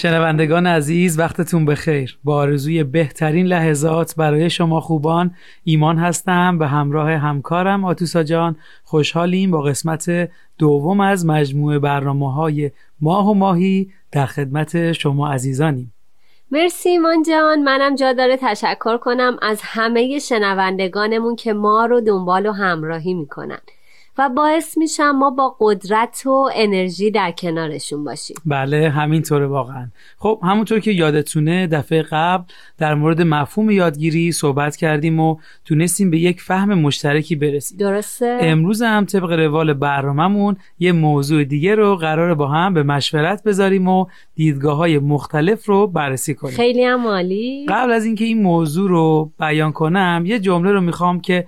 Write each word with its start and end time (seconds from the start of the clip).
شنوندگان 0.00 0.66
عزیز 0.66 1.18
وقتتون 1.18 1.64
بخیر. 1.64 2.18
با 2.24 2.36
آرزوی 2.36 2.84
بهترین 2.84 3.46
لحظات 3.46 4.14
برای 4.16 4.50
شما 4.50 4.80
خوبان 4.80 5.34
ایمان 5.64 5.98
هستم. 5.98 6.58
به 6.58 6.66
همراه 6.66 7.10
همکارم 7.10 7.84
آتوسا 7.84 8.22
جان 8.22 8.56
خوشحالیم 8.84 9.50
با 9.50 9.62
قسمت 9.62 10.30
دوم 10.58 11.00
از 11.00 11.26
مجموعه 11.26 11.78
برنامه 11.78 12.34
های 12.34 12.70
ماه 13.00 13.30
و 13.30 13.34
ماهی 13.34 13.90
در 14.12 14.26
خدمت 14.26 14.92
شما 14.92 15.32
عزیزانیم. 15.32 15.92
مرسی 16.50 16.88
ایمان 16.88 17.22
جان. 17.22 17.62
منم 17.62 17.94
جا 17.94 18.12
داره 18.12 18.38
تشکر 18.42 18.96
کنم 18.96 19.36
از 19.42 19.60
همه 19.62 20.18
شنوندگانمون 20.18 21.36
که 21.36 21.52
ما 21.52 21.86
رو 21.86 22.00
دنبال 22.00 22.46
و 22.46 22.52
همراهی 22.52 23.14
می‌کنن. 23.14 23.60
و 24.18 24.28
باعث 24.28 24.78
میشم 24.78 25.10
ما 25.10 25.30
با 25.30 25.56
قدرت 25.60 26.22
و 26.26 26.48
انرژی 26.54 27.10
در 27.10 27.30
کنارشون 27.30 28.04
باشیم. 28.04 28.36
بله 28.46 28.90
همینطوره 28.90 29.46
واقعا. 29.46 29.88
خب 30.18 30.40
همونطور 30.42 30.80
که 30.80 30.90
یادتونه 30.90 31.66
دفعه 31.66 32.02
قبل 32.02 32.44
در 32.78 32.94
مورد 32.94 33.22
مفهوم 33.22 33.70
یادگیری 33.70 34.32
صحبت 34.32 34.76
کردیم 34.76 35.20
و 35.20 35.36
تونستیم 35.64 36.10
به 36.10 36.18
یک 36.18 36.40
فهم 36.40 36.74
مشترکی 36.74 37.36
برسیم. 37.36 37.78
درسته؟ 37.78 38.38
امروز 38.40 38.82
هم 38.82 39.04
طبق 39.04 39.32
روال 39.32 39.72
برنامهمون 39.72 40.56
یه 40.78 40.92
موضوع 40.92 41.44
دیگه 41.44 41.74
رو 41.74 41.96
قرار 41.96 42.34
با 42.34 42.48
هم 42.48 42.74
به 42.74 42.82
مشورت 42.82 43.42
بذاریم 43.42 43.88
و 43.88 44.06
دیدگاه 44.34 44.76
های 44.76 44.98
مختلف 44.98 45.68
رو 45.68 45.86
بررسی 45.86 46.34
کنیم. 46.34 46.54
خیلی 46.54 46.84
هم 46.84 47.06
عالی. 47.06 47.66
قبل 47.68 47.92
از 47.92 48.04
اینکه 48.04 48.24
این 48.24 48.42
موضوع 48.42 48.88
رو 48.88 49.30
بیان 49.40 49.72
کنم 49.72 50.22
یه 50.26 50.38
جمله 50.38 50.72
رو 50.72 50.80
می‌خوام 50.80 51.20
که 51.20 51.46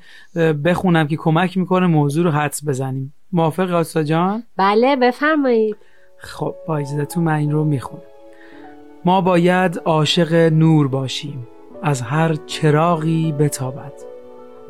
بخونم 0.65 1.09
که 1.09 1.17
کمک 1.17 1.57
می‌کنه 1.57 1.87
موضوع 1.87 2.25
رو 2.25 2.31
حدس 2.53 2.69
بزنیم. 2.69 3.15
موافق 3.33 3.71
آستا 3.71 4.03
جان؟ 4.03 4.43
بله 4.57 4.97
بفرمایید. 4.97 5.77
خب 6.19 6.55
با 6.69 6.77
اجازتون 6.77 7.25
من 7.25 7.35
این 7.35 7.51
رو 7.53 7.65
می‌خونم. 7.65 8.03
ما 9.05 9.21
باید 9.21 9.79
عاشق 9.85 10.35
نور 10.35 10.89
باشیم. 10.89 11.49
از 11.83 12.03
هر 12.03 12.35
چراغی 12.47 13.33
بتابد. 13.33 13.93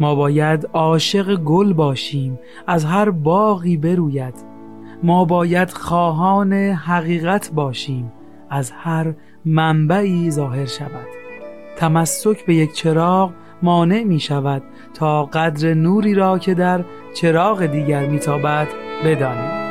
ما 0.00 0.14
باید 0.14 0.68
عاشق 0.72 1.34
گل 1.34 1.72
باشیم. 1.72 2.38
از 2.66 2.84
هر 2.84 3.10
باغی 3.10 3.76
بروید. 3.76 4.34
ما 5.02 5.24
باید 5.24 5.70
خواهان 5.70 6.52
حقیقت 6.52 7.50
باشیم. 7.54 8.12
از 8.50 8.70
هر 8.70 9.14
منبعی 9.44 10.30
ظاهر 10.30 10.66
شود. 10.66 11.06
تمسک 11.76 12.46
به 12.46 12.54
یک 12.54 12.72
چراغ 12.72 13.32
مانع 13.62 14.04
می 14.04 14.20
شود 14.20 14.62
تا 14.94 15.24
قدر 15.24 15.74
نوری 15.74 16.14
را 16.14 16.38
که 16.38 16.54
در 16.54 16.84
چراغ 17.14 17.66
دیگر 17.66 18.06
میتابد 18.06 18.68
بدانیم 19.04 19.62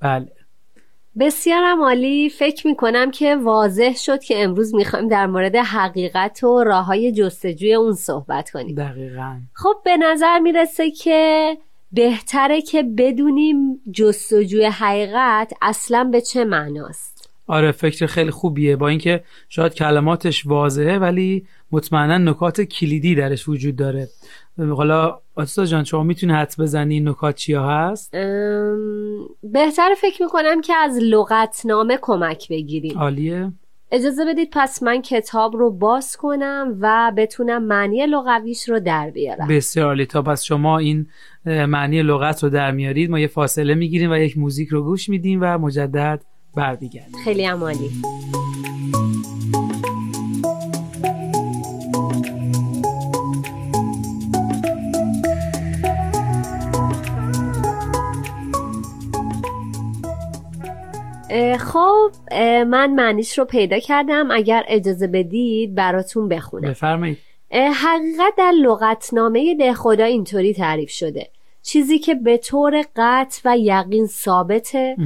بله 0.00 0.41
بسیارم 1.18 1.82
عالی. 1.82 2.28
فکر 2.28 2.66
می 2.66 2.76
کنم 2.76 3.10
که 3.10 3.36
واضح 3.36 3.94
شد 3.96 4.22
که 4.22 4.44
امروز 4.44 4.74
می‌خوایم 4.74 5.08
در 5.08 5.26
مورد 5.26 5.56
حقیقت 5.56 6.44
و 6.44 6.64
راه 6.64 6.84
های 6.84 7.12
جستجوی 7.12 7.74
اون 7.74 7.94
صحبت 7.94 8.50
کنیم. 8.50 8.74
دقیقا. 8.74 9.40
خب 9.54 9.74
به 9.84 9.96
نظر 9.96 10.38
می‌رسه 10.38 10.90
که 10.90 11.56
بهتره 11.92 12.62
که 12.62 12.82
بدونیم 12.82 13.80
جستجوی 13.92 14.64
حقیقت 14.64 15.52
اصلا 15.62 16.04
به 16.04 16.20
چه 16.20 16.44
معناست. 16.44 17.30
آره 17.46 17.72
فکر 17.72 18.06
خیلی 18.06 18.30
خوبیه. 18.30 18.76
با 18.76 18.88
اینکه 18.88 19.24
شاید 19.48 19.74
کلماتش 19.74 20.46
واضحه 20.46 20.98
ولی 20.98 21.46
مطمئنا 21.72 22.18
نکات 22.18 22.60
کلیدی 22.60 23.14
درش 23.14 23.48
وجود 23.48 23.76
داره. 23.76 24.08
حالا 24.58 25.18
آتسا 25.34 25.64
جان 25.64 25.84
شما 25.84 26.02
می‌تونی 26.02 26.32
حد 26.32 26.54
بزنی 26.58 27.00
نکات 27.00 27.34
چیا 27.34 27.64
هست؟ 27.64 28.10
بهتر 29.42 29.94
فکر 30.00 30.22
می‌کنم 30.22 30.60
که 30.60 30.74
از 30.74 30.98
لغتنامه 31.02 31.98
کمک 32.02 32.48
بگیریم. 32.48 32.98
عالیه. 32.98 33.52
اجازه 33.94 34.24
بدید 34.24 34.48
پس 34.52 34.82
من 34.82 35.02
کتاب 35.02 35.56
رو 35.56 35.70
باز 35.70 36.16
کنم 36.16 36.78
و 36.80 37.12
بتونم 37.16 37.64
معنی 37.64 38.06
لغویش 38.06 38.68
رو 38.68 38.80
در 38.80 39.10
بیارم. 39.10 39.46
بسیار 39.48 39.86
عالی. 39.86 40.06
تا 40.06 40.22
پس 40.22 40.42
شما 40.42 40.78
این 40.78 41.06
معنی 41.46 42.02
لغت 42.02 42.42
رو 42.44 42.50
در 42.50 42.70
میارید 42.70 43.10
ما 43.10 43.18
یه 43.18 43.26
فاصله 43.26 43.74
می‌گیریم 43.74 44.12
و 44.12 44.16
یک 44.16 44.38
موزیک 44.38 44.68
رو 44.68 44.82
گوش 44.82 45.08
میدیم 45.08 45.38
و 45.42 45.58
مجدد 45.58 46.22
برمیگردیم. 46.56 47.24
خیلی 47.24 47.44
هم 47.44 47.62
خب 61.60 62.10
من 62.64 62.94
معنیش 62.94 63.38
رو 63.38 63.44
پیدا 63.44 63.78
کردم. 63.78 64.30
اگر 64.30 64.64
اجازه 64.68 65.06
بدید 65.06 65.74
براتون 65.74 66.28
بخونم. 66.28 66.70
بفرمایید. 66.70 67.18
حقیقت 67.52 68.34
در 68.38 68.50
لغتنامه 68.50 69.54
ده 69.54 69.74
خدا 69.74 70.04
اینطوری 70.04 70.54
تعریف 70.54 70.90
شده. 70.90 71.28
چیزی 71.62 71.98
که 71.98 72.14
به 72.14 72.36
طور 72.36 72.84
قطع 72.96 73.40
و 73.44 73.58
یقین 73.58 74.06
ثابته 74.06 74.96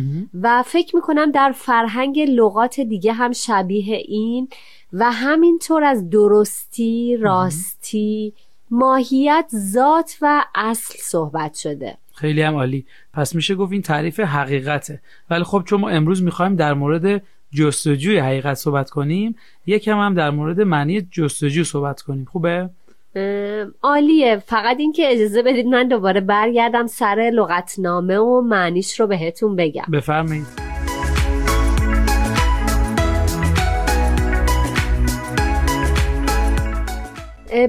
و 0.42 0.62
فکر 0.62 0.97
می‌کنم 0.97 1.31
در 1.31 1.53
فرهنگ 1.56 2.20
لغات 2.20 2.81
دیگه 2.81 3.12
هم 3.12 3.32
شبیه 3.32 3.97
این 3.97 4.48
و 4.93 5.12
همینطور 5.12 5.84
از 5.84 6.10
درستی، 6.10 7.16
راستی، 7.16 8.34
ماهیت، 8.70 9.50
ذات 9.54 10.16
و 10.22 10.44
اصل 10.54 10.94
صحبت 10.98 11.54
شده. 11.54 11.97
خیلی 12.16 12.43
هم 12.43 12.54
عالی. 12.54 12.87
پس 13.15 13.34
میشه 13.34 13.54
گفت 13.54 13.72
این 13.72 13.82
تعریف 13.82 14.21
حقیقته. 14.21 15.00
ولی 15.31 15.44
خب 15.44 15.62
چون 15.66 15.81
ما 15.81 15.88
امروز 15.88 16.22
می‌خوایم 16.22 16.56
در 16.56 16.75
مورد 16.75 17.22
جستجوی 17.50 18.19
حقیقت 18.19 18.54
صحبت 18.54 18.91
کنیم 18.91 19.37
یکم 19.66 19.99
هم 19.99 20.15
در 20.15 20.31
مورد 20.31 20.60
معنی 20.60 21.09
جستجو 21.12 21.65
صحبت 21.65 22.03
کنیم. 22.03 22.25
خوبه؟ 22.25 22.71
عالیه. 23.82 24.43
فقط 24.47 24.76
اینکه 24.78 25.12
اجازه 25.12 25.43
بدید 25.43 25.66
من 25.66 25.88
دوباره 25.88 26.21
برگردم 26.21 26.87
سر 26.87 27.31
لغتنامه 27.34 28.19
و 28.19 28.41
معنیش 28.41 29.00
رو 29.00 29.06
بهتون 29.06 29.56
بگم. 29.56 29.84
بفرمایید. 29.93 30.66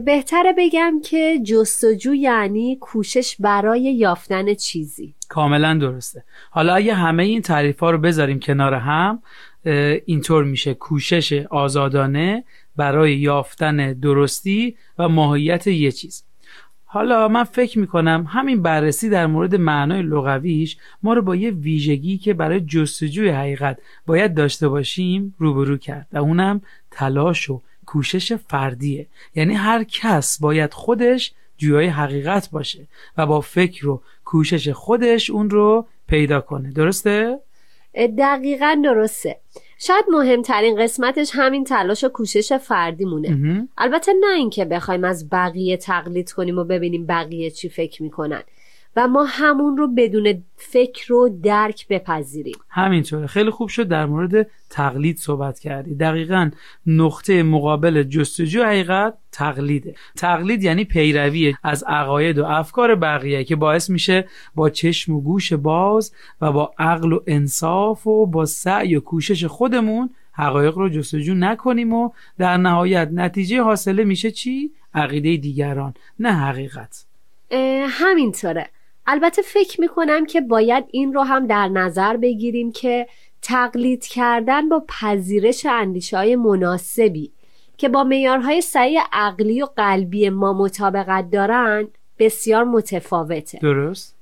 بهتره 0.06 0.54
بگم 0.58 1.02
که 1.04 1.40
جستجو 1.44 2.16
یعنی 2.16 2.78
کوشش 2.82 3.36
برای 3.40 3.82
یافتن 3.82 4.54
چیزی. 4.54 5.14
کاملا 5.30 5.74
درسته. 5.74 6.24
حالا 6.50 6.76
اگه 6.76 6.94
همه 6.94 7.24
این 7.24 7.42
تعریف 7.42 7.80
ها 7.80 7.92
رو 7.92 7.98
بذاریم 7.98 8.40
کنار 8.40 8.74
هم 8.74 9.22
اینطور 10.06 10.44
میشه. 10.44 10.74
کوشش 10.74 11.46
آزادانه 11.50 12.44
برای 12.76 13.18
یافتن 13.18 13.94
درستی 13.94 14.76
و 14.98 15.10
ماهیت 15.10 15.68
یه 15.68 15.92
چیز. 15.92 16.24
حالا 16.86 17.28
من 17.28 17.44
فکر 17.44 17.80
می‌کنم 17.80 18.26
همین 18.30 18.62
بررسی 18.62 19.10
در 19.10 19.28
مورد 19.28 19.56
معنای 19.56 20.02
لغویش 20.02 20.78
ما 21.04 21.14
رو 21.14 21.22
با 21.22 21.36
یه 21.36 21.52
ویژگی 21.52 22.18
که 22.18 22.34
برای 22.34 22.62
جستجوی 22.62 23.30
حقیقت 23.30 23.80
باید 24.06 24.34
داشته 24.34 24.68
باشیم 24.70 25.36
روبرو 25.38 25.78
کرد 25.78 26.08
و 26.14 26.18
اونم 26.18 26.62
تلاش 26.92 27.50
و 27.50 27.62
کوشش 27.88 28.34
فردیه. 28.34 29.08
یعنی 29.36 29.54
هر 29.54 29.84
کس 29.84 30.40
باید 30.40 30.74
خودش 30.74 31.34
جویای 31.58 31.88
حقیقت 31.88 32.50
باشه 32.52 32.88
و 33.18 33.26
با 33.26 33.42
فکر 33.42 33.88
و 33.88 34.02
کوشش 34.26 34.70
خودش 34.70 35.30
اون 35.30 35.50
رو 35.50 35.88
پیدا 36.08 36.42
کنه. 36.42 36.72
درسته؟ 36.72 37.40
دقیقا 38.18 38.82
درسته. 38.84 39.38
شاید 39.80 40.06
مهمترین 40.12 40.84
قسمتش 40.84 41.32
همین 41.34 41.64
تلاش 41.64 42.04
و 42.04 42.10
کوشش 42.10 42.54
فردی 42.54 43.06
مونه. 43.06 43.68
البته 43.78 44.14
نه 44.14 44.36
اینکه 44.36 44.66
بخوایم 44.66 45.04
از 45.04 45.30
بقیه 45.30 45.78
تقلید 45.78 46.32
کنیم 46.32 46.58
و 46.58 46.64
ببینیم 46.64 47.06
بقیه 47.06 47.52
چی 47.52 47.70
فکر 47.70 48.04
می‌کنن. 48.04 48.44
و 48.98 49.08
ما 49.08 49.24
همون 49.24 49.78
رو 49.78 49.88
بدون 49.88 50.44
فکر 50.56 51.14
و 51.14 51.40
درک 51.44 51.88
بپذیریم. 51.88 52.56
همینطوره. 52.70 53.28
خیلی 53.28 53.50
خوب 53.50 53.70
شد 53.70 53.88
در 53.88 54.06
مورد 54.06 54.48
تقلید 54.70 55.18
صحبت 55.18 55.60
کردی. 55.60 55.96
دقیقا 55.96 56.52
نقطه 56.88 57.44
مقابل 57.44 58.04
جستجو 58.04 58.64
حقیقت 58.64 59.14
تقلیده. 59.32 59.96
تقلید 60.16 60.64
یعنی 60.64 60.84
پیروی 60.84 61.56
از 61.64 61.84
عقاید 61.84 62.40
و 62.40 62.46
افکار 62.46 62.96
بقیه 62.96 63.44
که 63.44 63.56
باعث 63.56 63.90
میشه 63.90 64.28
با 64.56 64.70
چشم 64.70 65.14
و 65.14 65.22
گوش 65.22 65.54
باز 65.54 66.14
و 66.42 66.52
با 66.52 66.74
عقل 66.80 67.14
و 67.14 67.20
انصاف 67.28 68.08
و 68.08 68.26
با 68.26 68.46
سعی 68.46 68.96
و 68.96 69.00
کوشش 69.00 69.46
خودمون 69.46 70.10
حقایق 70.32 70.78
رو 70.78 70.90
جستجو 70.90 71.34
نکنیم 71.34 71.94
و 71.94 72.10
در 72.38 72.58
نهایت 72.58 73.10
نتیجه 73.12 73.62
حاصله 73.62 74.04
میشه 74.04 74.32
چی؟ 74.32 74.72
عقیده 74.94 75.38
دیگران 75.38 75.94
نه 76.20 76.32
حقیقت. 76.34 77.06
همینطوره. 77.90 78.70
البته 79.08 79.42
فکر 79.42 79.82
می‌کنم 79.82 80.26
که 80.26 80.42
باید 80.42 80.86
این 80.92 81.14
رو 81.14 81.22
هم 81.22 81.48
در 81.48 81.68
نظر 81.68 82.18
بگیریم 82.18 82.72
که 82.72 83.08
تقلید 83.42 84.06
کردن 84.06 84.70
با 84.70 84.84
پذیرش 84.88 85.66
اندیشه 85.66 86.18
های 86.18 86.36
مناسبی 86.36 87.32
که 87.78 87.90
با 87.90 88.04
میارهای 88.04 88.62
سعی 88.62 89.00
عقلی 89.12 89.62
و 89.62 89.66
قلبی 89.66 90.30
ما 90.30 90.54
مطابقت 90.54 91.30
دارن 91.32 91.88
بسیار 92.20 92.64
متفاوته. 92.64 93.60
درست؟ 93.62 94.16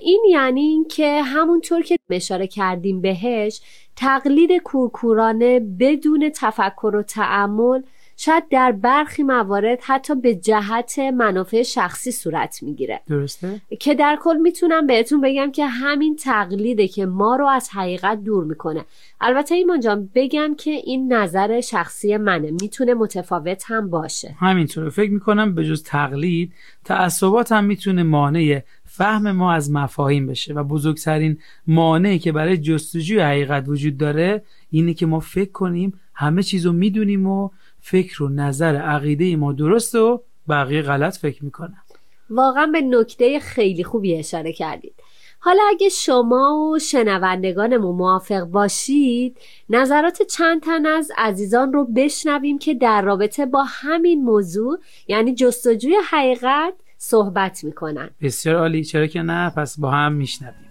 این 0.00 0.24
یعنی 0.30 0.60
اینکه 0.60 1.22
همونطور 1.22 1.82
که 1.82 1.96
اشاره 2.10 2.46
کردیم 2.46 3.00
بهش 3.00 3.60
تقلید 3.96 4.52
کورکورانه 4.62 5.60
بدون 5.60 6.30
تفکر 6.34 6.96
و 6.96 7.02
تعمل 7.02 7.82
شاید 8.16 8.44
در 8.50 8.72
برخی 8.72 9.22
موارد 9.22 9.78
حتی 9.82 10.14
به 10.14 10.34
جهت 10.34 10.98
منافع 10.98 11.62
شخصی 11.62 12.12
صورت 12.12 12.62
می‌گیره. 12.62 13.00
درسته؟ 13.08 13.60
که 13.80 13.94
در 13.94 14.18
کل 14.22 14.36
می‌تونم 14.36 14.86
بهتون 14.86 15.20
بگم 15.20 15.52
که 15.52 15.66
همین 15.66 16.16
تقلیده 16.16 16.88
که 16.88 17.06
ما 17.06 17.36
رو 17.36 17.46
از 17.46 17.70
حقیقت 17.72 18.22
دور 18.24 18.44
می‌کنه. 18.44 18.84
البته 19.20 19.54
ایمان 19.54 19.80
جان 19.80 20.10
بگم 20.14 20.54
که 20.58 20.70
این 20.70 21.12
نظر 21.12 21.60
شخصی 21.60 22.16
منه. 22.16 22.50
می‌تونه 22.50 22.94
متفاوت 22.94 23.64
هم 23.66 23.90
باشه. 23.90 24.34
همینطوره. 24.38 24.90
فکر 24.90 25.10
می‌کنم 25.10 25.54
به 25.54 25.64
جز 25.64 25.82
تقلید 25.82 26.52
تعصبات 26.84 27.52
هم 27.52 27.64
می‌تونه 27.64 28.02
مانع 28.02 28.60
فهم 28.84 29.30
ما 29.30 29.52
از 29.52 29.70
مفاهیم 29.70 30.26
بشه 30.26 30.54
و 30.54 30.64
بزرگترین 30.64 31.38
مانعی 31.66 32.18
که 32.18 32.32
برای 32.32 32.56
جستجوی 32.56 33.20
حقیقت 33.20 33.64
وجود 33.68 33.96
داره 33.96 34.42
اینه 34.70 34.94
که 34.94 35.06
ما 35.06 35.20
فکر 35.20 35.52
کنیم 35.52 36.00
همه 36.14 36.42
چیزو 36.42 36.72
می‌دونیم 36.72 37.26
و 37.26 37.50
فکر 37.84 38.22
و 38.22 38.28
نظر 38.28 38.76
عقیده 38.76 39.36
ما 39.36 39.52
درست 39.52 39.94
و 39.94 40.22
بقیه 40.48 40.82
غلط 40.82 41.18
فکر 41.18 41.44
می‌کنن. 41.44 41.82
واقعا 42.30 42.66
به 42.66 42.80
نکته 42.80 43.40
خیلی 43.40 43.84
خوبی 43.84 44.14
اشاره 44.14 44.52
کردید. 44.52 44.94
حالا 45.38 45.62
اگه 45.70 45.88
شما 45.88 46.70
و 46.74 46.78
شنوندگانمون 46.78 47.96
موافق 47.96 48.40
باشید 48.44 49.38
نظرات 49.68 50.22
چند 50.22 50.62
تن 50.62 50.86
از 50.86 51.12
عزیزان 51.18 51.72
رو 51.72 51.84
بشنویم 51.84 52.58
که 52.58 52.74
در 52.74 53.02
رابطه 53.02 53.46
با 53.46 53.64
همین 53.66 54.24
موضوع 54.24 54.78
یعنی 55.08 55.34
جستجوی 55.34 55.96
حقیقت 56.10 56.74
صحبت 56.98 57.64
می‌کنن. 57.64 58.10
بسیار 58.20 58.56
عالی. 58.56 58.84
چرا 58.84 59.06
که 59.06 59.22
نه؟ 59.22 59.50
پس 59.50 59.80
با 59.80 59.90
هم 59.90 60.12
میشنویم. 60.12 60.68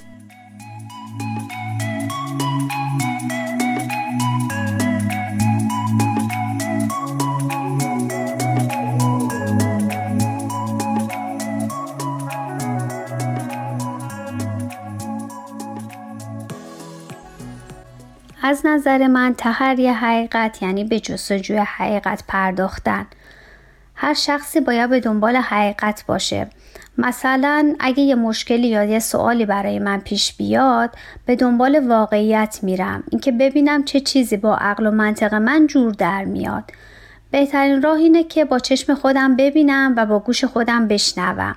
از 18.43 18.65
نظر 18.65 19.07
من 19.07 19.33
تحری 19.37 19.87
حقیقت 19.87 20.61
یعنی 20.61 20.83
به 20.83 20.99
جستجوی 20.99 21.57
حقیقت 21.57 22.23
پرداختن. 22.27 23.05
هر 23.95 24.13
شخصی 24.13 24.59
باید 24.59 24.89
به 24.89 24.99
دنبال 24.99 25.35
حقیقت 25.35 26.03
باشه. 26.07 26.47
مثلا 26.97 27.75
اگه 27.79 28.03
یه 28.03 28.15
مشکلی 28.15 28.67
یا 28.67 28.83
یه 28.83 28.99
سوالی 28.99 29.45
برای 29.45 29.79
من 29.79 29.99
پیش 29.99 30.33
بیاد 30.33 30.95
به 31.25 31.35
دنبال 31.35 31.87
واقعیت 31.87 32.59
میرم. 32.63 33.03
اینکه 33.11 33.31
ببینم 33.31 33.83
چه 33.83 33.99
چیزی 33.99 34.37
با 34.37 34.55
عقل 34.55 34.87
و 34.87 34.91
منطق 34.91 35.33
من 35.33 35.67
جور 35.67 35.91
در 35.91 36.23
میاد. 36.23 36.63
بهترین 37.31 37.81
راه 37.81 37.97
اینه 37.97 38.23
که 38.23 38.45
با 38.45 38.59
چشم 38.59 38.93
خودم 38.93 39.35
ببینم 39.35 39.93
و 39.97 40.05
با 40.05 40.19
گوش 40.19 40.43
خودم 40.43 40.87
بشنوم. 40.87 41.55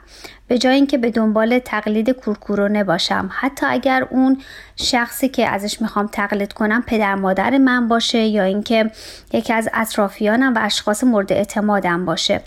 به 0.48 0.58
جای 0.58 0.74
اینکه 0.74 0.98
به 0.98 1.10
دنبال 1.10 1.58
تقلید 1.58 2.10
کورکورونه 2.10 2.84
باشم. 2.84 3.30
حتی 3.32 3.66
اگر 3.66 4.06
اون 4.10 4.40
شخصی 4.76 5.28
که 5.28 5.48
ازش 5.48 5.82
می‌خوام 5.82 6.06
تقلید 6.06 6.52
کنم 6.52 6.82
پدر 6.86 7.14
مادر 7.14 7.58
من 7.58 7.88
باشه 7.88 8.18
یا 8.18 8.42
اینکه 8.44 8.90
یکی 9.32 9.52
از 9.52 9.68
اطرافیانم 9.74 10.54
و 10.54 10.58
اشخاص 10.62 11.04
مورد 11.04 11.32
اعتمادم 11.32 12.04
باشه. 12.04 12.40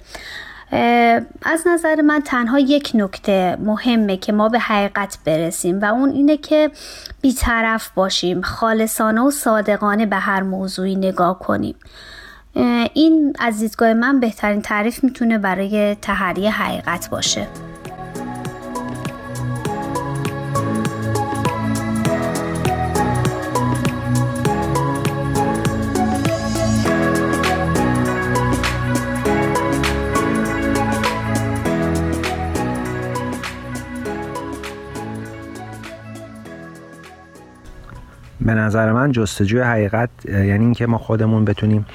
از 1.42 1.68
نظر 1.68 2.02
من 2.02 2.22
تنها 2.22 2.60
یک 2.60 2.92
نکته 2.94 3.58
مهمه 3.60 4.18
که 4.18 4.32
ما 4.32 4.50
به 4.50 4.60
حقیقت 4.60 5.18
برسیم 5.26 5.80
و 5.82 5.86
اون 5.86 6.10
اینه 6.10 6.38
که 6.38 6.72
بیطرف 7.22 7.90
باشیم 7.90 8.42
خالصانه 8.42 9.22
و 9.22 9.32
صادقانه 9.32 10.06
به 10.06 10.16
هر 10.16 10.42
موضوعی 10.42 10.96
نگاه 10.96 11.40
کنیم. 11.40 11.76
این 12.54 13.34
از 13.40 13.60
دیدگاه 13.60 13.94
من 13.94 14.20
بهترین 14.20 14.62
تعریف 14.62 15.04
می‌تونه 15.04 15.38
برای 15.38 15.96
تحری 15.96 16.48
حقیقت 16.48 17.10
باشه. 17.10 17.48
به 38.42 38.54
نظر 38.54 38.92
من 38.92 39.12
جستجوی 39.12 39.62
حقیقت 39.62 40.10
یعنی 40.26 40.66
اینکه 40.66 40.86
ما 40.86 40.98
خودمون 40.98 41.46
بتونیم 41.46 41.86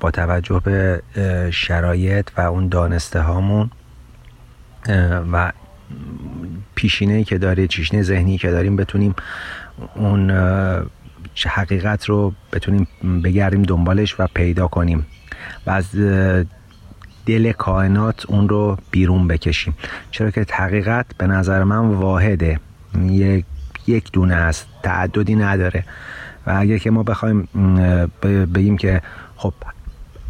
با 0.00 0.10
توجه 0.10 0.60
به 0.64 1.02
شرایط 1.50 2.28
و 2.36 2.40
اون 2.40 2.68
دانسته 2.68 3.20
هامون 3.20 3.70
و 5.32 5.52
پیشینه 6.74 7.24
که 7.24 7.38
داریم 7.38 7.66
چیشنه 7.66 8.02
ذهنی 8.02 8.38
که 8.38 8.50
داریم 8.50 8.76
بتونیم 8.76 9.14
اون 9.94 10.30
حقیقت 11.46 12.04
رو 12.04 12.34
بتونیم 12.52 12.86
بگردیم 13.24 13.62
دنبالش 13.62 14.20
و 14.20 14.26
پیدا 14.34 14.68
کنیم 14.68 15.06
و 15.66 15.70
از 15.70 15.96
دل 17.26 17.52
کائنات 17.52 18.26
اون 18.26 18.48
رو 18.48 18.78
بیرون 18.90 19.28
بکشیم. 19.28 19.74
چرا 20.10 20.30
که 20.30 20.46
حقیقت 20.52 21.06
به 21.18 21.26
نظر 21.26 21.64
من 21.64 21.88
واحده. 21.88 22.60
یک 23.02 23.44
یک 23.86 24.12
دونه 24.12 24.34
است. 24.34 24.66
تعددی 24.82 25.34
نداره. 25.34 25.84
و 26.46 26.54
اگر 26.56 26.78
که 26.78 26.90
ما 26.90 27.02
بخوایم 27.02 27.48
بگیم 28.54 28.76
که 28.76 29.02
خب 29.42 29.54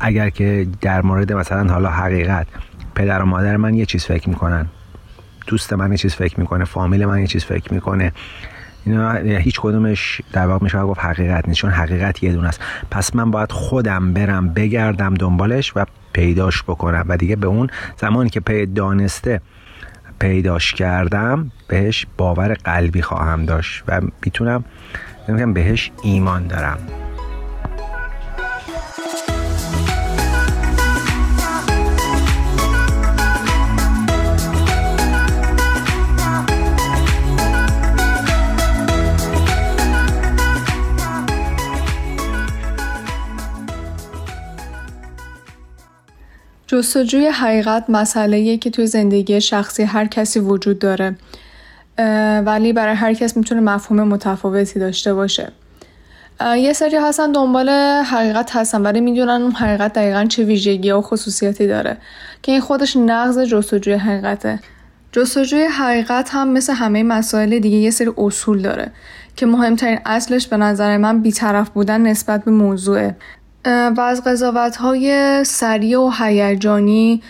اگر 0.00 0.31
که 0.31 0.66
در 0.81 1.02
مورد 1.02 1.33
مثلا 1.33 1.73
حالا 1.73 1.90
حقیقت 1.90 2.47
پدر 2.95 3.23
و 3.23 3.26
مادر 3.26 3.57
من 3.57 3.75
یه 3.75 3.87
چیز 3.87 4.04
فکر 4.04 4.28
می‌کنن 4.28 4.66
دوست 5.47 5.73
من 5.73 5.90
یه 5.90 5.97
چیز 5.97 6.14
فکر 6.14 6.40
می‌کنه 6.40 6.64
فامیل 6.64 7.07
من 7.07 7.21
یه 7.21 7.26
چیز 7.26 7.45
فکر 7.45 7.75
می‌کنه 7.75 8.12
اینا 8.85 9.12
هیچ 9.12 9.61
کدومش 9.61 10.21
در 10.33 10.47
واقع 10.47 10.64
میشه 10.64 10.83
گفت 10.83 11.00
حقیقت 11.00 11.49
نیست 11.49 11.61
چون 11.61 11.71
حقیقت 11.71 12.23
یه 12.23 12.33
دونه 12.33 12.49
است. 12.49 12.61
پس 12.90 13.16
من 13.16 13.31
باید 13.31 13.52
خودم 13.52 14.12
برم 14.12 14.49
بگردم 14.49 15.14
دنبالش 15.14 15.73
و 15.76 15.85
پیداش 16.12 16.62
بکنم. 16.62 17.04
و 17.09 17.16
دیگه 17.16 17.37
به 17.37 17.47
اون 17.47 17.71
زمانی 17.97 18.31
که 18.31 18.40
پی 18.40 18.66
دانسته 18.66 19.40
پیداش 20.19 20.73
کردم 20.73 21.50
بهش 21.69 22.07
باور 22.16 22.54
قلبی 22.54 23.02
خواهم 23.02 23.45
داشت 23.45 23.85
و 23.88 24.00
می‌تونم 24.26 24.64
بهش 25.54 25.90
ایمان 26.02 26.47
دارم. 26.47 26.78
جستجوی 46.73 47.26
حقیقت 47.26 47.85
مسئله 47.88 48.57
که 48.57 48.71
توی 48.71 48.87
زندگی 48.87 49.41
شخصی 49.41 49.83
هر 49.83 50.07
کسی 50.07 50.41
وجود 50.41 50.79
داره. 50.79 51.17
ولی 52.47 52.73
برای 52.73 52.95
هر 52.95 53.14
کس 53.14 53.37
می‌تونه 53.37 53.61
مفهوم 53.61 54.09
متفاوتی 54.09 54.81
داشته 54.81 55.14
باشه. 55.14 55.52
یه 56.57 56.73
سری 56.73 56.97
هستن 56.97 57.33
دنبال 57.33 57.69
حقیقت 58.05 58.57
هستن 58.57 58.83
ولی 58.83 59.00
می‌دونن 59.00 59.43
اون 59.43 59.52
حقیقت 59.52 59.93
دقیقا 59.93 60.25
چه 60.25 60.45
ویژگی 60.45 60.91
و 60.91 61.00
خصوصیاتی 61.00 61.67
داره. 61.67 61.97
که 62.43 62.52
این 62.52 62.61
خودش 62.61 62.97
نقض 62.97 63.38
جستجوی 63.38 63.95
حقیقته. 63.95 64.61
جستجوی 65.12 65.64
حقیقت 65.64 66.31
هم 66.33 66.49
مثل 66.49 66.73
همه 66.73 67.02
مسائل 67.02 67.59
دیگه 67.59 67.76
یه 67.76 67.91
سری 67.91 68.11
اصول 68.19 68.62
داره 68.62 68.91
که 69.37 69.47
مهمترین 69.47 69.99
اصلش 70.07 70.47
به 70.47 70.57
نظر 70.57 70.97
من 70.97 71.23
بیطرف 71.23 71.71
بودن 71.71 72.00
نسبت 72.00 72.45
به 72.45 72.50
موضوعه. 72.50 73.17
و 73.64 74.00
از 74.00 74.25
قضاوت 74.25 74.76
های 74.76 75.40
سریع 75.45 76.00
و 76.00 76.11
هیجانی 76.19 77.23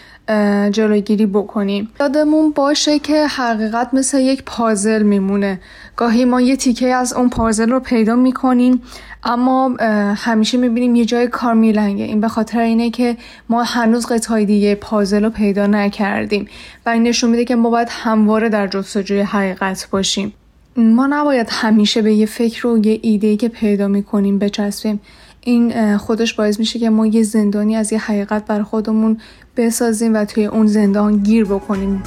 جلوگیری 0.70 1.26
بکنیم. 1.26 1.88
یادمون 2.00 2.50
باشه 2.50 2.98
که 2.98 3.26
حقیقت 3.26 3.94
مثل 3.94 4.20
یک 4.20 4.42
پازل 4.46 5.02
میمونه. 5.02 5.60
گاهی 5.96 6.24
ما 6.24 6.40
یه 6.40 6.56
تیکه 6.56 6.94
از 6.94 7.12
اون 7.12 7.28
پازل 7.28 7.70
رو 7.70 7.80
پیدا 7.80 8.16
می‌کنیم 8.16 8.82
اما 9.24 9.76
همیشه 10.16 10.58
می‌بینیم 10.58 10.94
یه 10.94 11.04
جای 11.04 11.28
کار 11.28 11.54
میلنگه. 11.54 12.04
این 12.04 12.20
به 12.20 12.28
خاطر 12.28 12.60
اینه 12.60 12.90
که 12.90 13.16
ما 13.48 13.62
هنوز 13.62 14.06
قطعه 14.06 14.44
دیگه 14.44 14.74
پازل 14.74 15.24
رو 15.24 15.30
پیدا 15.30 15.66
نکردیم 15.66 16.48
و 16.86 16.90
این 16.90 17.02
نشون 17.02 17.30
میده 17.30 17.44
که 17.44 17.56
ما 17.56 17.70
باید 17.70 17.88
همواره 17.90 18.48
در 18.48 18.66
جستجوی 18.66 19.20
حقیقت 19.20 19.88
باشیم. 19.90 20.32
ما 20.76 21.06
نباید 21.06 21.48
همیشه 21.50 22.02
به 22.02 22.14
یه 22.14 22.26
فکر 22.26 22.66
و 22.66 22.86
یه 22.86 22.98
ایده 23.02 23.36
که 23.36 23.48
پیدا 23.48 23.88
می‌کنیم 23.88 24.38
بچسبیم. 24.38 25.00
این 25.44 25.96
خودش 25.96 26.34
باعث 26.34 26.58
میشه 26.58 26.78
که 26.78 26.90
ما 26.90 27.06
یه 27.06 27.22
زندانی 27.22 27.76
از 27.76 27.92
یه 27.92 27.98
حقیقت 27.98 28.44
بر 28.44 28.62
خودمون 28.62 29.20
بسازیم 29.56 30.14
و 30.14 30.24
توی 30.24 30.46
اون 30.46 30.66
زندان 30.66 31.16
گیر 31.16 31.44
بکنیم. 31.44 32.02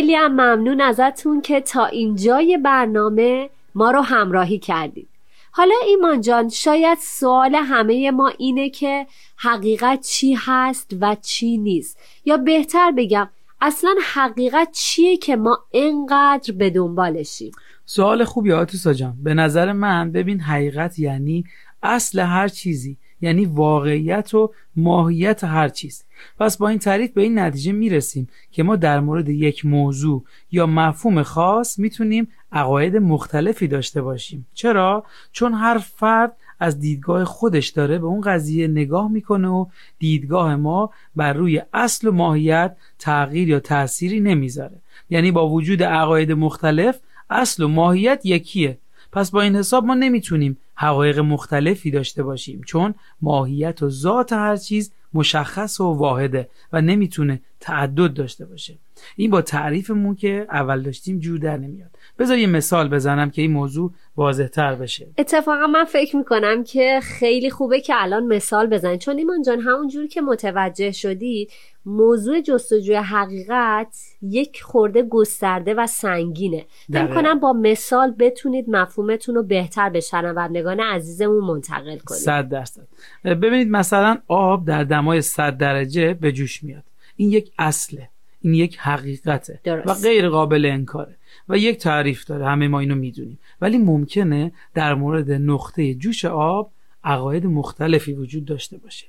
خیلی 0.00 0.14
هم 0.14 0.32
ممنون 0.32 0.80
ازتون 0.80 1.40
که 1.40 1.60
تا 1.60 1.86
اینجای 1.86 2.58
برنامه 2.64 3.50
ما 3.74 3.90
رو 3.90 4.00
همراهی 4.00 4.58
کردید. 4.58 5.08
حالا 5.50 5.74
ایمان 5.86 6.20
جان 6.20 6.48
شاید 6.48 6.98
سوال 7.00 7.54
همه 7.54 8.10
ما 8.10 8.32
اینه 8.38 8.70
که 8.70 9.06
حقیقت 9.36 10.00
چی 10.00 10.36
هست 10.38 10.96
و 11.00 11.16
چی 11.22 11.58
نیست. 11.58 11.98
یا 12.24 12.36
بهتر 12.36 12.90
بگم 12.90 13.28
اصلا 13.60 13.94
حقیقت 14.14 14.68
چیه 14.72 15.16
که 15.16 15.36
ما 15.36 15.58
انقدر 15.72 16.52
به 16.52 16.70
دنبالشیم؟ 16.70 17.52
سوال 17.84 18.24
خوبی 18.24 18.52
آتوسا 18.52 18.92
جان. 18.92 19.16
به 19.22 19.34
نظر 19.34 19.72
من 19.72 20.12
ببین 20.12 20.40
حقیقت 20.40 20.98
یعنی 20.98 21.44
اصل 21.82 22.18
هر 22.20 22.48
چیزی. 22.48 22.96
یعنی 23.20 23.44
واقعیت 23.44 24.34
و 24.34 24.52
ماهیت 24.76 25.44
هر 25.44 25.68
چیز. 25.68 26.04
پس 26.38 26.56
با 26.56 26.68
این 26.68 26.78
تعریف 26.78 27.10
به 27.10 27.22
این 27.22 27.38
نتیجه 27.38 27.72
می‌رسیم 27.72 28.28
که 28.52 28.62
ما 28.62 28.76
در 28.76 29.00
مورد 29.00 29.28
یک 29.28 29.66
موضوع 29.66 30.24
یا 30.52 30.66
مفهوم 30.66 31.22
خاص 31.22 31.78
می‌تونیم 31.78 32.28
عقاید 32.52 32.96
مختلفی 32.96 33.68
داشته 33.68 34.02
باشیم. 34.02 34.46
چرا؟ 34.54 35.04
چون 35.32 35.54
هر 35.54 35.78
فرد 35.78 36.36
از 36.60 36.80
دیدگاه 36.80 37.24
خودش 37.24 37.68
داره 37.68 37.98
به 37.98 38.06
اون 38.06 38.20
قضیه 38.20 38.68
نگاه 38.68 39.10
می‌کنه 39.10 39.48
و 39.48 39.66
دیدگاه 39.98 40.56
ما 40.56 40.90
بر 41.16 41.32
روی 41.32 41.62
اصل 41.72 42.08
و 42.08 42.12
ماهیت 42.12 42.76
تغییر 42.98 43.48
یا 43.48 43.60
تأثیری 43.60 44.20
نمی‌ذاره. 44.20 44.76
یعنی 45.10 45.32
با 45.32 45.48
وجود 45.48 45.82
عقاید 45.82 46.32
مختلف 46.32 46.98
اصل 47.30 47.62
و 47.62 47.68
ماهیت 47.68 48.20
یکیه. 48.24 48.78
پس 49.12 49.30
با 49.30 49.40
این 49.40 49.56
حساب 49.56 49.84
ما 49.84 49.94
نمی‌تونیم 49.94 50.58
حقایق 50.80 51.18
مختلفی 51.18 51.90
داشته 51.90 52.22
باشیم. 52.22 52.60
چون 52.66 52.94
ماهیت 53.20 53.82
و 53.82 53.90
ذات 53.90 54.32
هر 54.32 54.56
چیز 54.56 54.92
مشخص 55.14 55.80
و 55.80 55.84
واحده 55.84 56.48
و 56.72 56.80
نمی‌تونه 56.80 57.40
تعدد 57.60 58.14
داشته 58.14 58.46
باشه. 58.46 58.78
این 59.16 59.30
با 59.30 59.42
تعریفمون 59.42 60.14
که 60.14 60.46
اول 60.50 60.82
داشتیم 60.82 61.18
جور 61.18 61.38
در 61.38 61.56
نمیاد. 61.56 61.90
بذار 62.18 62.38
یه 62.38 62.46
مثال 62.46 62.88
بزنم 62.88 63.30
که 63.30 63.42
این 63.42 63.50
موضوع 63.50 63.92
واضح 64.16 64.46
تر 64.46 64.74
بشه. 64.74 65.06
اتفاقا 65.18 65.66
من 65.66 65.84
فکر 65.84 66.16
می‌کنم 66.16 66.64
که 66.64 67.00
خیلی 67.02 67.50
خوبه 67.50 67.80
که 67.80 67.92
الان 67.96 68.26
مثال 68.26 68.66
بزنید 68.66 69.00
چون 69.00 69.18
ایمان 69.18 69.42
جان 69.42 69.60
همونجور 69.60 70.06
که 70.06 70.20
متوجه 70.20 70.92
شدید 70.92 71.50
موضوع 71.86 72.40
جستجوی 72.40 72.94
حقیقت 72.94 73.96
یک 74.22 74.62
خورده 74.62 75.02
گسترده 75.02 75.74
و 75.74 75.86
سنگینه. 75.86 76.66
فکر 76.92 77.14
کنم 77.14 77.40
با 77.40 77.52
مثال 77.52 78.14
بتونید 78.18 78.70
مفهومتون 78.70 79.34
رو 79.34 79.42
بهتر 79.42 79.90
به 79.90 80.00
شنوندگان 80.00 80.80
عزیزمون 80.80 81.44
منتقل 81.44 81.98
کنید. 81.98 82.20
صد 82.20 82.48
درصد. 82.48 82.82
ببینید 83.24 83.70
مثلا 83.70 84.18
آب 84.28 84.64
در 84.64 84.84
دمای 85.00 85.22
100 85.22 85.56
درجه 85.56 86.14
به 86.14 86.32
جوش 86.32 86.62
میاد. 86.62 86.82
این 87.16 87.30
یک 87.30 87.52
اصله. 87.58 88.08
این 88.40 88.54
یک 88.54 88.78
حقیقته. 88.78 89.60
و 89.86 89.94
غیر 89.94 90.28
قابل 90.28 90.66
انکاره. 90.66 91.16
و 91.48 91.58
یک 91.58 91.78
تعریف 91.78 92.24
داره. 92.24 92.46
همه 92.46 92.68
ما 92.68 92.80
اینو 92.80 92.94
می‌دونیم. 92.94 93.38
ولی 93.60 93.78
ممکنه 93.78 94.52
در 94.74 94.94
مورد 94.94 95.30
نقطه 95.30 95.94
جوش 95.94 96.24
آب 96.24 96.70
عقاید 97.04 97.46
مختلفی 97.46 98.12
وجود 98.12 98.44
داشته 98.44 98.78
باشه. 98.78 99.06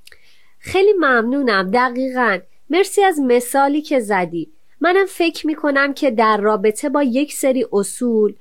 خیلی 0.60 0.94
ممنونم. 0.94 1.72
دقیقا. 1.72 2.40
مرسی 2.70 3.04
از 3.04 3.20
مثالی 3.20 3.82
که 3.82 4.00
زدی. 4.00 4.48
منم 4.82 5.06
فکر 5.06 5.48
می‌کنم 5.48 5.94
که 5.94 6.12
در 6.12 6.38
رابطه 6.38 6.90
با 6.90 7.04
یک 7.04 7.34
سری 7.34 7.66
اصول 7.74 8.34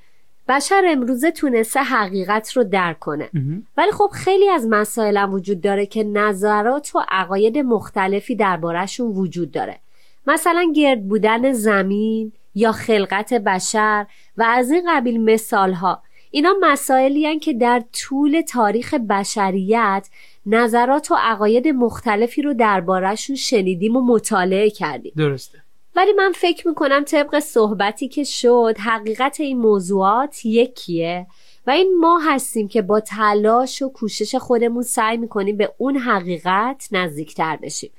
بشر 0.50 0.83
امروزه 0.88 1.30
تونسته 1.30 1.80
حقیقت 1.80 2.52
رو 2.52 2.64
درک 2.64 2.99
کنه. 2.99 3.28
ولی 3.76 3.90
خب 3.92 4.11
خیلی 4.12 4.49
از 4.49 4.66
مسائلم 4.71 5.35
وجود 5.35 5.61
داره 5.61 5.87
که 5.87 6.04
نظرات 6.04 6.95
و 6.95 7.02
عقاید 7.09 7.59
مختلفی 7.59 8.37
دربارهشون 8.37 9.07
وجود 9.07 9.50
داره. 9.50 9.78
مثلا 10.26 10.73
گرد 10.76 11.09
بودن 11.09 11.52
زمین 11.52 12.33
یا 12.54 12.73
خلقت 12.73 13.35
بشر 13.35 14.07
و 14.37 14.42
از 14.42 14.71
این 14.71 14.83
قبیل 14.88 15.21
مثال 15.21 15.73
ها 15.73 16.02
اینا 16.30 16.54
مسائلی 16.61 17.38
که 17.38 17.52
در 17.52 17.83
طول 17.92 18.40
تاریخ 18.49 18.95
بشریت 18.95 20.09
نظرات 20.47 21.11
و 21.11 21.16
عقاید 21.19 21.69
مختلفی 21.69 22.42
رو 22.42 22.54
دربارهشون 22.54 23.37
شنیدیم 23.37 23.97
و 23.97 24.00
مطالعه 24.00 24.71
کردیم. 24.71 25.12
درسته. 25.16 25.59
ولی 25.97 26.12
من 26.12 26.32
فکر 26.35 26.68
می‌کنم 26.68 27.04
طبق 27.04 27.38
صحبتی 27.38 28.09
که 28.09 28.25
شد 28.25 28.75
حقیقت 28.78 29.40
این 29.40 29.59
موضوعات 29.59 30.47
یکیه 30.47 31.26
و 31.66 31.70
این 31.70 31.99
ما 32.00 32.18
هستیم 32.18 32.68
که 32.68 32.82
با 32.82 33.00
تلاش 33.00 33.82
و 33.82 33.92
کوشش 33.92 34.35
خودمون 34.35 34.82
سعی 34.82 35.16
می‌کنیم 35.16 35.56
به 35.56 35.75
اون 35.78 35.97
حقیقت 35.97 36.88
نزدیکتر 36.92 37.56
بشیم 37.56 37.90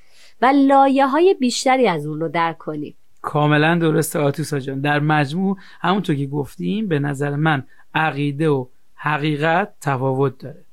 و 0.41 0.53
لایه 0.55 1.07
های 1.07 1.33
بیشتری 1.33 1.87
از 1.87 2.05
اون 2.05 2.19
رو 2.19 2.29
درک 2.29 2.57
کنیم. 2.57 2.95
کاملا 3.21 3.75
درسته 3.75 4.19
آتوسا 4.19 4.59
جان. 4.59 4.81
در 4.81 4.99
مجموع 4.99 5.57
همونطور 5.81 6.15
که 6.15 6.25
گفتیم 6.25 6.87
به 6.87 6.99
نظر 6.99 7.35
من 7.35 7.63
عقیده 7.95 8.49
و 8.49 8.65
حقیقت 8.95 9.73
تفاوت 9.81 10.37
داره. 10.37 10.65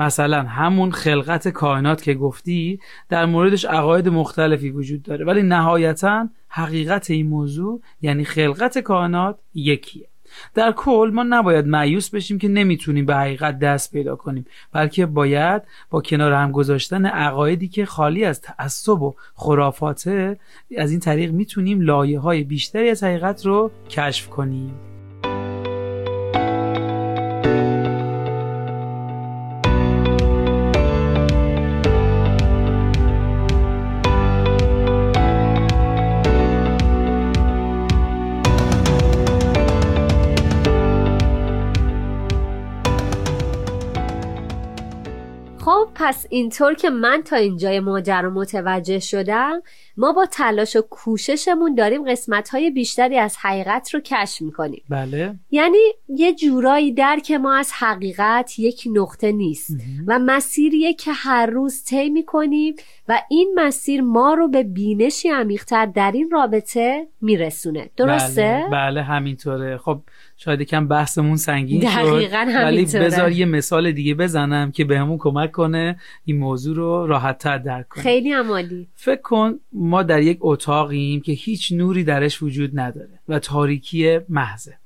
مثلا 0.00 0.42
همون 0.42 0.90
خلقت 0.90 1.48
کائنات 1.48 2.02
که 2.02 2.14
گفتی 2.14 2.80
در 3.08 3.26
موردش 3.26 3.64
عقاید 3.64 4.08
مختلفی 4.08 4.70
وجود 4.70 5.02
داره 5.02 5.24
ولی 5.24 5.42
نهایتا 5.42 6.28
حقیقت 6.48 7.10
این 7.10 7.26
موضوع 7.26 7.80
یعنی 8.02 8.24
خلقت 8.24 8.78
کائنات 8.78 9.38
یکیه. 9.54 10.06
در 10.54 10.72
کل 10.72 11.10
ما 11.14 11.22
نباید 11.22 11.66
معیوس 11.66 12.10
بشیم 12.10 12.38
که 12.38 12.48
نمی‌تونیم 12.48 13.06
به 13.06 13.16
حقیقت 13.16 13.58
دست 13.58 13.92
پیدا 13.92 14.16
کنیم 14.16 14.46
بلکه 14.72 15.06
باید 15.06 15.62
با 15.90 16.00
کنار 16.00 16.32
هم 16.32 16.52
گذاشتن 16.52 17.06
عقایدی 17.06 17.68
که 17.68 17.86
خالی 17.86 18.24
از 18.24 18.40
تعصب 18.40 19.02
و 19.02 19.14
خرافاته 19.34 20.38
از 20.78 20.90
این 20.90 21.00
طریق 21.00 21.32
می‌تونیم 21.32 21.80
لایه 21.80 22.18
های 22.18 22.44
بیشتری 22.44 22.90
از 22.90 23.04
حقیقت 23.04 23.46
رو 23.46 23.70
کشف 23.90 24.28
کنیم. 24.28 24.89
پس 46.10 46.26
اینطور 46.30 46.74
که 46.74 46.90
من 46.90 47.22
تا 47.24 47.36
اینجای 47.36 47.80
ماجرا 47.80 48.30
متوجه 48.30 48.98
شدم 48.98 49.62
ما 49.96 50.12
با 50.12 50.26
تلاش 50.26 50.76
و 50.76 50.80
کوششمون 50.80 51.74
داریم 51.74 52.10
قسمت 52.10 52.48
های 52.48 52.70
بیشتری 52.70 53.18
از 53.18 53.36
حقیقت 53.36 53.94
رو 53.94 54.00
کشف 54.00 54.42
می‌کنیم. 54.42 54.82
بله. 54.88 55.34
یعنی 55.50 55.78
یه 56.08 56.34
جورایی 56.34 56.92
درک 56.92 57.30
ما 57.30 57.54
از 57.54 57.72
حقیقت 57.72 58.58
یک 58.58 58.82
نقطه 58.94 59.32
نیست 59.32 59.70
و 60.06 60.18
مسیریه 60.18 60.94
که 60.94 61.12
هر 61.12 61.46
روز 61.46 61.84
طی 61.84 62.10
می‌کنیم 62.10 62.74
و 63.08 63.22
این 63.30 63.52
مسیر 63.56 64.00
ما 64.02 64.34
رو 64.34 64.48
به 64.48 64.62
بینشی 64.62 65.28
عمیقتر 65.28 65.86
در 65.86 66.12
این 66.12 66.30
رابطه 66.30 67.06
میرسونه. 67.20 67.90
درسته؟ 67.96 68.42
بله, 68.42 68.70
بله 68.70 69.02
همینطوره. 69.02 69.78
خب 69.78 70.00
شاید 70.36 70.62
کم 70.62 70.88
بحثمون 70.88 71.36
سنگین 71.36 71.90
شد. 71.90 72.32
ولی 72.64 72.84
بذار 72.84 73.32
یه 73.32 73.46
مثال 73.46 73.92
دیگه 73.92 74.14
بزنم 74.14 74.72
که 74.72 74.84
بهمون 74.84 75.18
کمک 75.18 75.52
کنه. 75.52 75.99
این 76.24 76.38
موضوع 76.38 76.76
رو 76.76 77.06
راحتتر 77.06 77.58
درک 77.58 77.88
کنه 77.88 78.02
خیلی 78.02 78.32
عمالی. 78.32 78.88
فکر 78.94 79.20
کن 79.22 79.58
ما 79.72 80.02
در 80.02 80.22
یک 80.22 80.38
اتاقیم 80.40 81.20
که 81.20 81.32
هیچ 81.32 81.72
نوری 81.72 82.04
درش 82.04 82.42
وجود 82.42 82.80
نداره 82.80 83.18
و 83.28 83.38
تاریکی 83.38 84.18
محضه. 84.28 84.78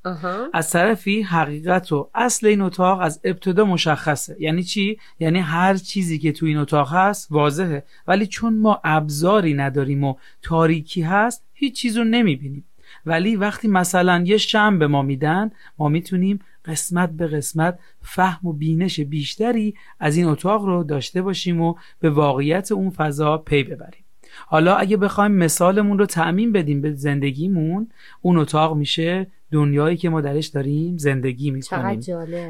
از 0.52 0.70
طرفی 0.70 1.22
حقیقت 1.22 1.92
و 1.92 2.10
اصل 2.14 2.46
این 2.46 2.60
اتاق 2.60 3.00
از 3.00 3.20
ابتدا 3.24 3.64
مشخصه. 3.64 4.36
یعنی 4.40 4.62
چی؟ 4.62 4.98
یعنی 5.20 5.38
هر 5.38 5.74
چیزی 5.74 6.18
که 6.18 6.32
تو 6.32 6.46
این 6.46 6.56
اتاق 6.56 6.92
هست 6.92 7.32
واضحه. 7.32 7.84
ولی 8.06 8.26
چون 8.26 8.58
ما 8.58 8.80
ابزاری 8.84 9.54
نداریم 9.54 10.04
و 10.04 10.14
تاریکی 10.42 11.02
هست 11.02 11.44
هیچ 11.52 11.74
چیز 11.74 11.96
رو 11.96 12.04
نمی‌بینیم. 12.04 12.64
ولی 13.06 13.36
وقتی 13.36 13.68
مثلا 13.68 14.24
یه 14.26 14.36
شم 14.36 14.78
به 14.78 14.86
ما 14.86 15.02
میدن 15.02 15.50
ما 15.78 15.88
می‌تونیم 15.88 16.40
قسمت 16.64 17.10
به 17.10 17.26
قسمت 17.26 17.78
فهم 18.02 18.48
و 18.48 18.52
بینش 18.52 19.00
بیشتری 19.00 19.74
از 20.00 20.16
این 20.16 20.26
اتاق 20.26 20.64
رو 20.64 20.84
داشته 20.84 21.22
باشیم 21.22 21.60
و 21.60 21.74
به 22.00 22.10
واقعیت 22.10 22.72
اون 22.72 22.90
فضا 22.90 23.38
پی 23.38 23.62
ببریم. 23.62 24.04
حالا 24.46 24.76
اگه 24.76 24.96
بخوایم 24.96 25.32
مثالمون 25.32 25.98
رو 25.98 26.06
تعمین 26.06 26.52
بدیم 26.52 26.80
به 26.80 26.92
زندگیمون 26.92 27.88
اون 28.22 28.36
اتاق 28.38 28.76
میشه 28.76 29.26
دنیایی 29.50 29.96
که 29.96 30.08
ما 30.08 30.20
درش 30.20 30.46
داریم 30.46 30.96
زندگی 30.96 31.50
می‌کنیم. 31.50 32.00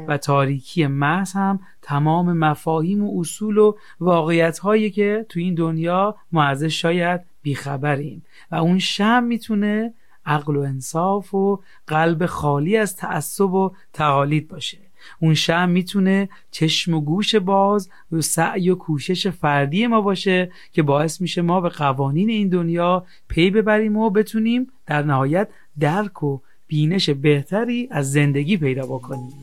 و 0.07 0.17
تاریکی 0.17 0.87
محض 0.87 1.33
هم 1.33 1.59
تمام 1.81 2.37
مفاهیم 2.37 3.03
و 3.03 3.19
اصول 3.19 3.57
و 3.57 3.73
واقعیت 3.99 4.59
هایی 4.59 4.89
که 4.89 5.25
تو 5.29 5.39
این 5.39 5.55
دنیا 5.55 6.15
ما 6.31 6.43
ازش 6.43 6.81
شاید 6.81 7.21
بیخبریم. 7.41 8.23
و 8.51 8.55
اون 8.55 8.79
شم 8.79 9.23
می‌تونه 9.23 9.93
عقل 10.25 10.55
و 10.55 10.59
انصاف 10.59 11.33
و 11.33 11.59
قلب 11.87 12.25
خالی 12.25 12.77
از 12.77 12.95
تعصب 12.95 13.53
و 13.53 13.71
تقالید 13.93 14.47
باشه. 14.47 14.77
اون 15.19 15.33
شم 15.33 15.69
می‌تونه 15.69 16.29
چشم 16.51 16.93
و 16.93 17.01
گوش 17.01 17.35
باز 17.35 17.89
و 18.11 18.21
سعی 18.21 18.69
و 18.69 18.75
کوشش 18.75 19.27
فردی 19.27 19.87
ما 19.87 20.01
باشه 20.01 20.51
که 20.71 20.83
باعث 20.83 21.21
میشه 21.21 21.41
ما 21.41 21.61
به 21.61 21.69
قوانین 21.69 22.29
این 22.29 22.49
دنیا 22.49 23.05
پی 23.27 23.49
ببریم 23.49 23.97
و 23.97 24.09
بتونیم 24.09 24.67
در 24.85 25.03
نهایت 25.03 25.49
درک 25.79 26.23
و 26.23 26.39
بینش 26.67 27.09
بهتری 27.09 27.87
از 27.91 28.11
زندگی 28.11 28.57
پیدا 28.57 28.85
بکنیم. 28.85 29.33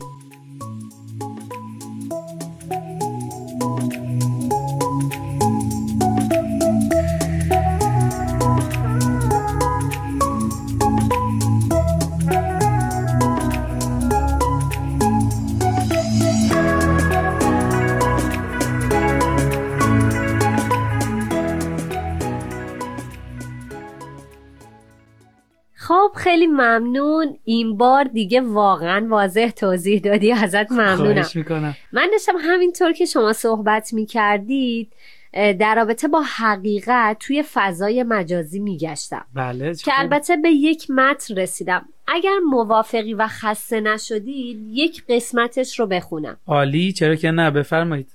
خب 25.87 26.11
خیلی 26.15 26.47
ممنون. 26.47 27.37
این 27.45 27.77
بار 27.77 28.03
دیگه 28.03 28.41
واقعا 28.41 29.07
واضح 29.09 29.49
توضیح 29.49 29.99
دادی. 29.99 30.31
ازت 30.31 30.71
ممنونم. 30.71 31.25
می‌کنم. 31.35 31.75
من 31.91 32.09
داشتم 32.11 32.33
همینطور 32.39 32.91
که 32.91 33.05
شما 33.05 33.33
صحبت 33.33 33.93
می‌کردید 33.93 34.93
در 35.33 35.75
رابطه 35.75 36.07
با 36.07 36.21
حقیقت 36.21 37.17
توی 37.19 37.43
فضای 37.53 38.03
مجازی 38.03 38.59
میگشتم. 38.59 39.25
بله 39.33 39.75
که 39.75 39.91
البته 39.95 40.37
به 40.37 40.49
یک 40.49 40.89
متن 40.89 41.35
رسیدم. 41.35 41.85
اگر 42.07 42.37
موافقی 42.49 43.13
و 43.13 43.27
خسته 43.27 43.81
نشدید 43.81 44.59
یک 44.71 45.03
قسمتش 45.09 45.79
رو 45.79 45.87
بخونم. 45.87 46.37
عالی 46.47 46.91
چرا 46.91 47.15
که 47.15 47.31
نه؟ 47.31 47.51
بفرمایید. 47.51 48.07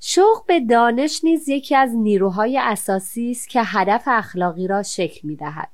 شوق 0.00 0.46
به 0.46 0.60
دانش 0.60 1.20
نیز 1.24 1.48
یکی 1.48 1.76
از 1.76 1.94
نیروهای 1.94 2.58
اساسی 2.58 3.30
است 3.30 3.48
که 3.48 3.62
هدف 3.64 4.02
اخلاقی 4.06 4.66
را 4.66 4.82
شکل 4.82 5.28
می‌دهد. 5.28 5.68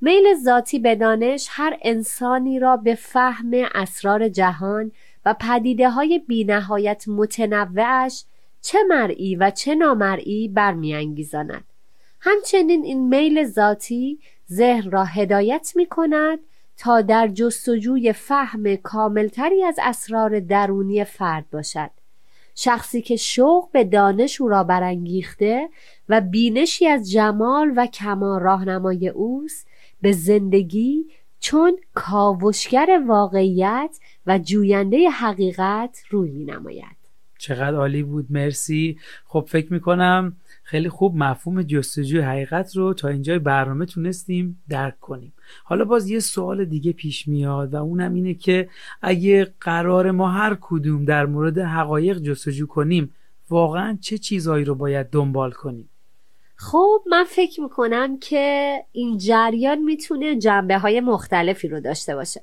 میل 0.00 0.34
ذاتی 0.34 0.78
به 0.78 0.94
دانش 0.94 1.48
هر 1.50 1.78
انسانی 1.82 2.58
را 2.58 2.76
به 2.76 2.94
فهم 2.94 3.50
اسرار 3.74 4.28
جهان 4.28 4.92
و 5.26 5.34
پدیده 5.40 5.90
های 5.90 6.18
بینهایت 6.18 7.04
متنوعش 7.08 8.24
چه 8.62 8.78
مرئی 8.88 9.36
و 9.36 9.50
چه 9.50 9.74
نامرئی 9.74 10.48
برمیانگیزاند. 10.48 11.64
همچنین 12.20 12.84
این 12.84 13.08
میل 13.08 13.44
ذاتی 13.44 14.18
ذهن 14.52 14.90
را 14.90 15.04
هدایت 15.04 15.72
می 15.76 15.86
کند 15.86 16.38
تا 16.76 17.00
در 17.00 17.28
جستجوی 17.28 18.12
فهم 18.12 18.76
کاملتری 18.76 19.64
از 19.64 19.78
اسرار 19.82 20.40
درونی 20.40 21.04
فرد 21.04 21.50
باشد. 21.50 21.90
شخصی 22.54 23.02
که 23.02 23.16
شوق 23.16 23.70
به 23.72 23.84
دانش 23.84 24.40
او 24.40 24.48
را 24.48 24.64
برانگیخته 24.64 25.68
و 26.08 26.20
بینشی 26.20 26.86
از 26.86 27.10
جمال 27.10 27.72
و 27.76 27.86
کمال 27.86 28.40
راهنمای 28.40 29.08
اوست 29.08 29.65
به 30.00 30.12
زندگی 30.12 31.04
چون 31.40 31.78
کاوشگر 31.94 33.02
واقعیت 33.08 33.98
و 34.26 34.38
جوینده 34.38 35.10
حقیقت 35.10 36.02
روی 36.10 36.30
می 36.30 36.44
نماید 36.44 36.96
چقدر 37.38 37.76
عالی 37.76 38.02
بود 38.02 38.26
مرسی. 38.30 38.98
خب 39.24 39.46
فکر 39.48 39.72
می‌کنم 39.72 40.36
خیلی 40.62 40.88
خوب 40.88 41.16
مفهوم 41.16 41.62
جستجوی 41.62 42.20
حقیقت 42.20 42.76
رو 42.76 42.94
تا 42.94 43.08
اینجای 43.08 43.38
برنامه 43.38 43.86
تونستیم 43.86 44.62
درک 44.68 45.00
کنیم. 45.00 45.32
حالا 45.64 45.84
باز 45.84 46.10
یه 46.10 46.20
سوال 46.20 46.64
دیگه 46.64 46.92
پیش 46.92 47.28
میاد 47.28 47.74
و 47.74 47.76
اونم 47.76 48.14
اینه 48.14 48.34
که 48.34 48.68
اگه 49.02 49.54
قرار 49.60 50.10
ما 50.10 50.30
هر 50.30 50.56
کدوم 50.60 51.04
در 51.04 51.26
مورد 51.26 51.58
حقایق 51.58 52.18
جستجو 52.18 52.66
کنیم 52.66 53.12
واقعا 53.50 53.98
چه 54.00 54.18
چیزهایی 54.18 54.64
رو 54.64 54.74
باید 54.74 55.10
دنبال 55.10 55.50
کنیم؟ 55.50 55.88
خب 56.58 57.02
من 57.06 57.24
فکر 57.24 57.60
می‌کنم 57.60 58.18
که 58.18 58.74
این 58.92 59.18
جریان 59.18 59.78
می‌تونه 59.78 60.36
جنبه 60.36 60.78
های 60.78 61.00
مختلفی 61.00 61.68
رو 61.68 61.80
داشته 61.80 62.14
باشه. 62.14 62.40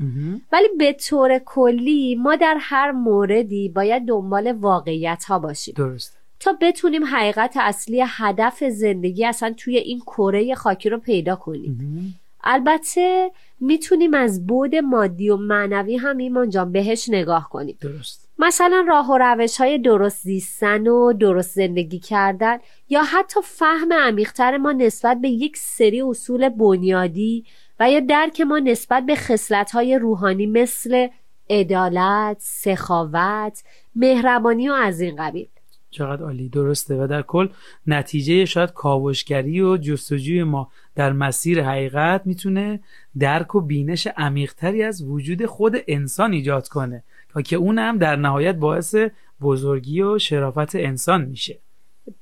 ولی 0.52 0.68
به 0.78 0.94
طور 0.94 1.40
کلی 1.46 2.16
ما 2.16 2.36
در 2.36 2.58
هر 2.60 2.92
موردی 2.92 3.70
باید 3.70 4.06
دنبال 4.06 4.52
واقعیت 4.52 5.24
ها 5.28 5.40
باشیم. 5.40 5.74
درست 5.78 6.18
تا 6.40 6.58
بتونیم 6.62 7.06
حقیقت 7.06 7.58
اصلی 7.60 8.04
هدف 8.08 8.64
زندگی 8.64 9.26
اصلا 9.26 9.54
توی 9.58 9.78
این 9.78 10.00
کره 10.00 10.56
خاکی 10.56 10.90
رو 10.90 10.98
پیدا 10.98 11.36
کنیم. 11.36 12.20
البته 12.44 13.32
می‌تونیم 13.60 14.14
از 14.14 14.48
بود 14.48 14.76
مادی 14.76 15.30
و 15.30 15.38
معنوی 15.38 15.98
هم 15.98 16.18
ایمان 16.18 16.50
جان 16.50 16.72
بهش 16.72 17.10
نگاه 17.10 17.50
کنیم. 17.50 17.78
درست. 17.82 18.23
مثلا 18.48 18.86
راه 18.88 19.12
و 19.12 19.18
روش 19.18 19.58
های 19.58 19.78
درست 19.78 20.22
زیستن 20.24 20.88
و 20.88 21.14
درست 21.14 21.56
زندگی 21.56 22.00
کردن 22.00 22.58
یا 22.90 23.04
حتی 23.04 23.40
فهم 23.44 23.94
عمیقتر 23.94 24.58
ما 24.58 24.72
نسبت 24.72 25.22
به 25.22 25.30
یک 25.30 25.58
سری 25.58 26.02
اصول 26.02 26.50
بنیادی 26.50 27.46
و 27.80 27.92
یا 27.92 28.00
درک 28.00 28.42
ما 28.42 28.60
نسبت 28.60 29.06
به 29.06 29.16
خصلت 29.16 29.72
های 29.72 29.98
روحانی 29.98 30.46
مثل 30.46 31.08
عدالت، 31.50 32.38
سخاوت، 32.40 33.64
مهربانی 33.96 34.70
و 34.70 34.74
از 34.74 35.02
این 35.02 35.16
قبیل. 35.16 35.48
چقدر 35.90 36.24
عالی 36.24 36.50
درسته 36.50 37.04
و 37.04 37.08
در 37.08 37.22
کل 37.22 37.48
نتیجه 37.88 38.46
شاید 38.46 38.74
کاوشگری 38.74 39.62
و 39.62 39.78
جستجوی 39.78 40.44
ما 40.44 40.72
در 40.96 41.14
مسیر 41.14 41.64
حقیقت 41.64 42.22
می‌تونه 42.26 42.80
درک 43.20 43.56
و 43.56 43.62
بینش 43.62 44.08
عمیقتری 44.18 44.84
از 44.84 45.04
وجود 45.04 45.46
خود 45.46 45.76
انسان 45.88 46.34
ایجاد 46.34 46.68
کنه. 46.68 47.04
و 47.36 47.42
که 47.42 47.56
اون 47.56 47.80
هم 47.80 47.98
در 47.98 48.16
نهایت 48.16 48.56
باعث 48.56 48.96
بزرگی 49.42 50.02
و 50.02 50.20
شرافت 50.20 50.76
انسان 50.76 51.26
میشه. 51.26 51.60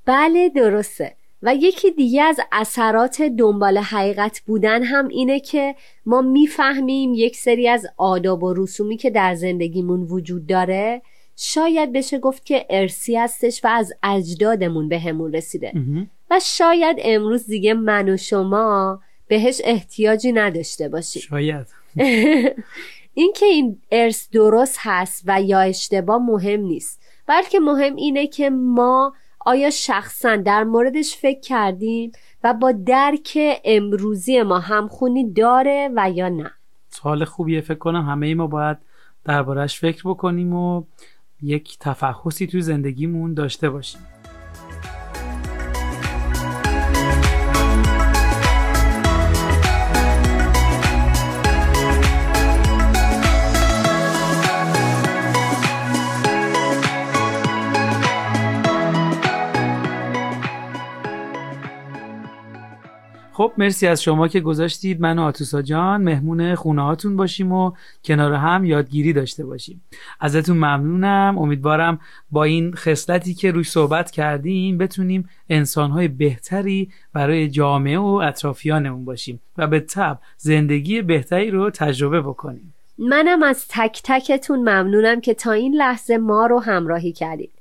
بله 0.06 0.50
درسته. 0.50 1.16
و 1.44 1.56
یکی 1.56 1.92
دیگه 1.92 2.24
از 2.24 2.40
اثرات 2.52 3.22
دنبال 3.22 3.78
حقیقت 3.78 4.42
بودن 4.46 4.84
هم 4.84 5.08
اینه 5.08 5.40
که 5.40 5.76
ما 6.06 6.22
می‌فهمیم 6.22 7.14
یک 7.14 7.36
سری 7.36 7.68
از 7.68 7.88
آداب 7.98 8.44
و 8.44 8.54
رسومی 8.54 8.98
که 8.98 9.10
در 9.10 9.36
زندگیمون 9.36 10.02
وجود 10.02 10.48
داره 10.48 11.02
شاید 11.38 11.94
بشه 11.94 12.20
گفت 12.20 12.46
که 12.46 12.66
ارسی 12.70 13.18
هستش 13.18 13.66
و 13.66 13.68
از 13.68 13.94
اجدادمون 14.04 14.90
به 14.90 15.00
همون 15.00 15.34
رسیده 15.34 15.74
و 16.32 16.40
شاید 16.44 16.98
امروز 17.00 17.48
دیگه 17.48 17.74
من 17.74 18.10
و 18.10 18.18
شما 18.18 19.00
بهش 19.28 19.62
احتیاجی 19.64 20.32
نداشته 20.32 20.90
باشیم. 20.90 21.22
شاید. 21.22 21.68
اینکه 23.22 23.46
این 23.46 23.82
ارث 23.92 24.30
درست 24.30 24.78
هست 24.80 25.24
و 25.28 25.42
یا 25.42 25.60
اشتباه 25.60 26.18
مهم 26.18 26.60
نیست. 26.60 27.02
بلکه 27.28 27.60
مهم 27.60 27.96
اینه 27.96 28.28
که 28.28 28.50
ما 28.50 29.14
آیا 29.46 29.70
شخصا 29.70 30.36
در 30.36 30.64
موردش 30.64 31.16
فکر 31.16 31.40
کردیم 31.40 32.12
و 32.44 32.54
با 32.54 32.72
درک 32.72 33.38
امروزی 33.66 34.42
ما 34.42 34.60
همخونی 34.60 35.34
داره 35.34 35.90
و 35.96 36.12
یا 36.12 36.30
نه؟ 36.30 36.52
سوال 36.90 37.26
خوبیه 37.26 37.62
فکر 37.62 37.78
کنم 37.78 38.06
همه 38.06 38.36
ما 38.36 38.48
باید 38.48 38.78
دربارش 39.24 39.80
فکر 39.80 40.02
بکنیم 40.06 40.54
و 40.54 40.84
یک 41.42 41.78
تفحصی 41.80 42.48
تو 42.48 42.62
زندگیمون 42.62 43.34
داشته 43.34 43.70
باشیم. 43.70 44.02
خب 63.42 63.54
مرسی 63.58 63.88
از 63.88 64.04
شما 64.04 64.28
که 64.28 64.40
گذاشتید. 64.40 65.02
من 65.02 65.20
و 65.20 65.22
آتوسا 65.22 65.62
جان 65.62 66.02
مهمون 66.02 66.56
خونه 66.56 66.82
هاتون 66.82 67.16
باشیم 67.16 67.52
و 67.52 67.72
کنار 68.04 68.34
هم 68.34 68.66
یادگیری 68.66 69.14
داشته 69.14 69.46
باشیم. 69.46 69.84
ازتون 70.20 70.58
ممنونم. 70.58 71.36
امیدوارم 71.38 72.00
با 72.32 72.44
این 72.44 72.74
خصلتی 72.76 73.34
که 73.34 73.52
روی 73.52 73.64
صحبت 73.64 74.12
کردیم 74.12 74.78
بتونیم 74.78 75.30
انسانهای 75.50 76.08
بهتری 76.08 76.92
برای 77.14 77.50
جامعه 77.50 77.98
و 78.00 78.06
اطرافیانمون 78.06 79.06
باشیم 79.06 79.40
و 79.58 79.68
به 79.68 79.80
تب 79.80 80.20
زندگی 80.38 81.02
بهتری 81.02 81.52
رو 81.52 81.70
تجربه 81.70 82.22
بکنیم. 82.22 82.74
منم 82.98 83.44
از 83.44 83.66
تک 83.70 84.02
تکتون 84.04 84.60
ممنونم 84.60 85.22
که 85.22 85.34
تا 85.34 85.52
این 85.52 85.76
لحظه 85.76 86.18
ما 86.18 86.46
رو 86.46 86.60
همراهی 86.60 87.12
کردید. 87.12 87.52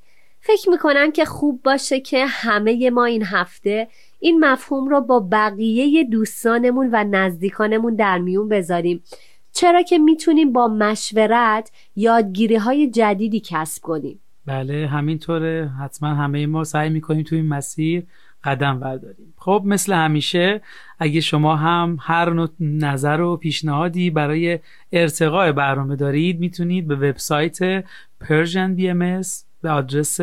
فکر 0.41 0.71
می‌کنم 0.71 1.13
که 1.13 1.25
خوب 1.25 1.61
باشه 1.65 2.01
که 2.01 2.27
همه 2.27 2.91
ما 2.91 3.05
این 3.05 3.25
هفته 3.25 3.89
این 4.21 4.45
مفهوم 4.45 4.89
رو 4.89 5.01
با 5.01 5.29
بقیه 5.33 6.05
دوستانمون 6.05 6.89
و 6.93 7.05
نزدیکانمون 7.11 7.95
در 7.95 8.19
میون 8.19 8.49
بذاریم. 8.49 9.03
چرا 9.53 9.83
که 9.83 9.99
می‌تونیم 9.99 10.53
با 10.53 10.69
مشورت 10.69 11.71
یادگیری 11.97 12.57
های 12.57 12.91
جدیدی 12.91 13.43
کسب 13.45 13.83
کنیم. 13.83 14.21
بله 14.47 14.87
همینطوره. 14.87 15.71
حتما 15.81 16.09
همه 16.09 16.47
ما 16.47 16.65
سعی 16.65 16.91
می‌کنیم 16.91 17.23
تو 17.23 17.37
این 17.37 17.49
مسیر 17.49 18.07
قدم 18.45 18.81
برداریم. 18.81 19.35
خب 19.37 19.63
مثل 19.65 19.93
همیشه 19.93 20.61
اگه 20.99 21.21
شما 21.21 21.57
هم 21.57 21.97
هر 22.01 22.31
نوع 22.31 22.49
نظر 22.61 23.21
و 23.21 23.37
پیشنهادی 23.37 24.11
برای 24.11 24.59
ارتقاء 24.93 25.53
برنامه 25.53 25.97
دارید 25.97 26.41
می‌تونید 26.41 26.89
به 26.89 26.97
وبسایت 26.97 27.85
Persian 28.25 28.79
BMS 28.79 29.29
به 29.63 29.71
آدرس 29.71 30.21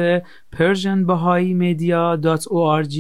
persianbahaimedia.org 0.56 2.96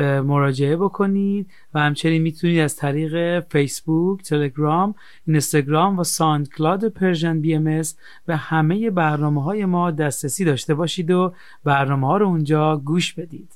مراجعه 0.00 0.76
بکنید 0.76 1.50
و 1.74 1.80
همچنین 1.80 2.22
می‌تونید 2.22 2.60
از 2.60 2.76
طریق 2.76 3.40
فیسبوک، 3.40 4.22
تلگرام، 4.22 4.94
اینستاگرام 5.26 5.98
و 5.98 6.04
SoundCloud 6.04 6.88
Persian 6.88 7.40
BM 7.40 7.82
به 8.26 8.36
همه 8.36 8.90
برنامه 8.90 9.42
های 9.42 9.64
ما 9.64 9.90
دسترسی 9.90 10.44
داشته 10.44 10.74
باشید 10.74 11.10
و 11.10 11.34
برنامه 11.64 12.06
ها 12.06 12.16
رو 12.16 12.26
اونجا 12.26 12.76
گوش 12.76 13.12
بدید. 13.12 13.48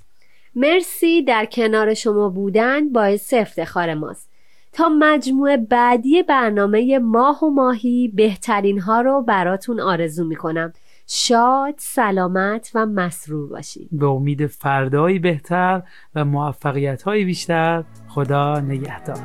مرسی 0.55 1.23
در 1.23 1.45
کنار 1.45 1.95
شما 1.95 2.29
بودن 2.29 2.93
باعث 2.93 3.35
افتخار 3.35 3.95
ماست. 3.95 4.29
تا 4.73 4.89
مجموعه 4.89 5.57
بعدی 5.57 6.23
برنامه 6.23 6.99
ماه 6.99 7.45
و 7.45 7.51
ماهی 7.51 8.09
بهترین 8.09 8.81
ها 8.81 9.01
رو 9.01 9.23
براتون 9.23 9.81
آرزو 9.81 10.25
می‌کنم. 10.25 10.73
شاد 11.11 11.75
سلامت 11.79 12.71
و 12.75 12.87
مسرور 12.87 13.49
باشید 13.49 13.89
به 13.93 14.07
امید 14.07 14.47
فردایی 14.47 15.19
بهتر 15.19 15.83
و 16.15 16.25
موفقیت 16.25 17.03
های 17.03 17.25
بیشتر. 17.25 17.85
خدا 18.09 18.61
نگهدار. 18.61 19.19